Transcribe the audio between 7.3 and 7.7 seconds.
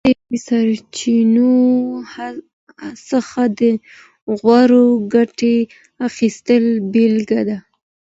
ده.